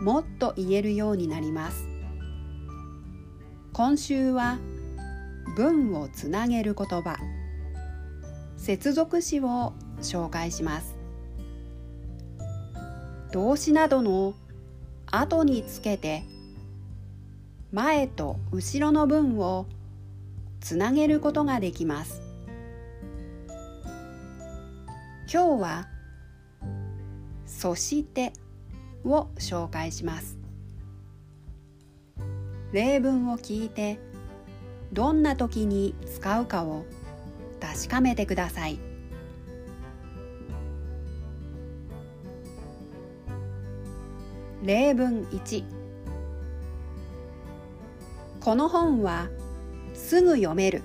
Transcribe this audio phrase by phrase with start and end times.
[0.00, 1.88] もっと言えるようになります。
[3.72, 4.58] 今週は
[5.56, 7.16] 文をつなげる言葉。
[8.56, 10.96] 接続詞を紹介します。
[13.32, 14.34] 動詞などの
[15.10, 16.22] 後につけて
[17.72, 19.66] 前と後ろの文を
[20.60, 22.22] つなげることができます。
[25.32, 25.88] 今日は
[27.46, 28.32] そして
[29.08, 30.38] を紹介します。
[32.72, 33.98] 例文を聞いて
[34.92, 36.84] どんな時に使うかを
[37.60, 38.78] 確かめてください。
[44.62, 45.64] 例文1
[48.40, 49.28] この本は
[49.94, 50.82] すぐ読める。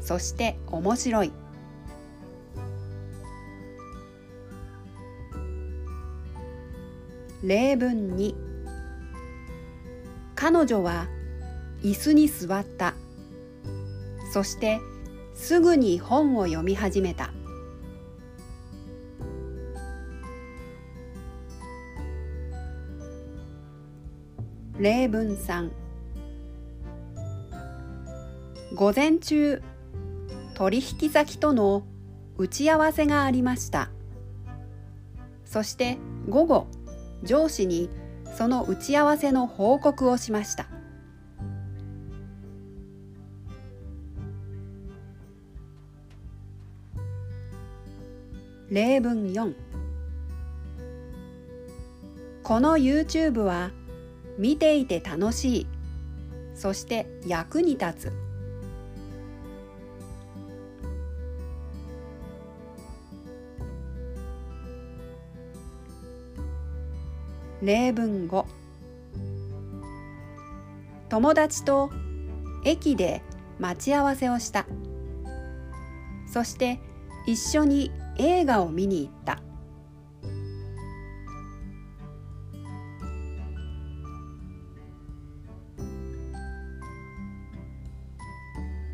[0.00, 1.32] そして面白い。
[7.42, 8.34] 例文2
[10.34, 11.06] 彼女は
[11.82, 12.94] 椅子に座った。
[14.32, 14.80] そして
[15.34, 17.32] すぐに本を読み始めた。
[24.78, 25.70] 例文3
[28.74, 29.62] 午前中
[30.54, 31.86] 取引先との
[32.38, 33.90] 打ち合わせがありました。
[35.44, 35.98] そして
[36.28, 36.66] 午後
[37.22, 37.90] 上司に
[38.36, 40.66] その打ち合わせの報告をしました。
[48.68, 49.54] 例文4
[52.42, 53.70] この YouTube は
[54.38, 55.66] 見ていて楽しい。
[56.54, 58.25] そして役に立つ。
[67.62, 68.44] 例文5
[71.08, 71.90] 友達と
[72.64, 73.22] 駅で
[73.58, 74.66] 待ち合わせをした。
[76.30, 76.80] そして
[77.26, 79.40] 一緒に映画を見に行った。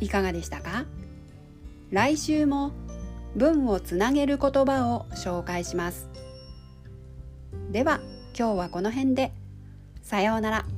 [0.00, 0.86] いかがでしたか？
[1.90, 2.72] 来週も
[3.34, 6.08] 文をつなげる言葉を紹介します。
[7.70, 8.00] では
[8.38, 9.32] 今日はこの辺で
[10.02, 10.75] さようなら。